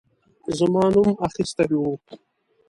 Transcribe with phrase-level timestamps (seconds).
[0.57, 1.93] زما نوم اخیستی وو.